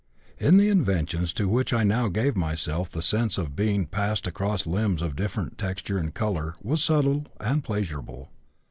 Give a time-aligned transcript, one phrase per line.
[0.39, 4.65] In the inventions to which I now gave myself the sense of being passed across
[4.65, 8.31] limbs of different texture and color was subtle and pleasurable.